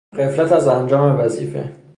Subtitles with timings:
[0.17, 1.71] غفلت از انجام وظیفه